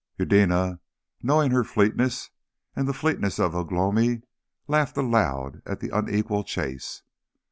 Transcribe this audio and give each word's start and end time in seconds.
Eudena, 0.17 0.79
knowing 1.21 1.51
her 1.51 1.63
fleetness 1.63 2.31
and 2.75 2.87
the 2.87 2.91
fleetness 2.91 3.37
of 3.37 3.55
Ugh 3.55 3.71
lomi, 3.71 4.23
laughed 4.67 4.97
aloud 4.97 5.61
at 5.63 5.79
the 5.79 5.95
unequal 5.95 6.43
chase. 6.43 7.03